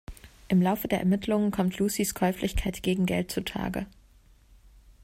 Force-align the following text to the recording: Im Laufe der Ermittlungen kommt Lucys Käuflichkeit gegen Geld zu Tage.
Im 0.47 0.63
Laufe 0.63 0.87
der 0.87 0.97
Ermittlungen 0.99 1.51
kommt 1.51 1.77
Lucys 1.77 2.15
Käuflichkeit 2.15 2.81
gegen 2.81 3.05
Geld 3.05 3.29
zu 3.29 3.43
Tage. 3.45 3.85